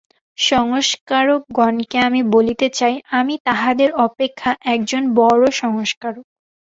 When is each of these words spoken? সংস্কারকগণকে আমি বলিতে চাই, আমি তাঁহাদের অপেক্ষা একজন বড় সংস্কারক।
সংস্কারকগণকে 0.37 1.97
আমি 2.07 2.21
বলিতে 2.33 2.67
চাই, 2.69 2.95
আমি 3.19 3.33
তাঁহাদের 3.45 3.89
অপেক্ষা 4.07 4.51
একজন 4.73 5.03
বড় 5.19 5.43
সংস্কারক। 5.61 6.25